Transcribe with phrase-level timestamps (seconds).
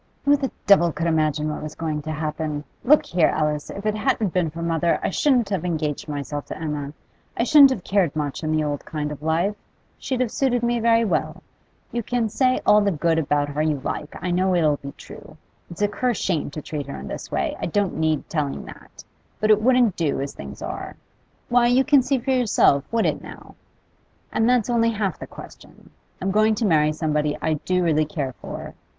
[0.25, 2.63] 'Who the devil could imagine what was going to happen?
[2.83, 6.57] Look here, Alice; if it hadn't been for mother, I shouldn't have engaged myself to
[6.59, 6.93] Emma.
[7.37, 9.55] I shouldn't have cared much in the old kind of life;
[9.99, 11.43] she'd have suited me very well.
[11.91, 15.37] You can say all the good about her you like, I know it'll be true.
[15.69, 19.03] It's a cursed shame to treat her in this way, I don't need telling that.
[19.39, 20.95] But it wouldn't do as things are;
[21.47, 23.53] why, you can see for yourself would it now?
[24.31, 28.33] And that's only half the question: I'm going to marry somebody I do really care
[28.41, 28.73] for.